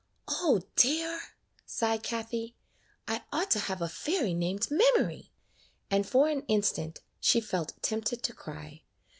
[0.27, 1.21] ''O dear!"
[1.63, 2.55] sighed Kathie,
[3.07, 5.31] 'T ought to have a fairy named Memory;"
[5.91, 8.81] and for an instant she felt tempted to cry.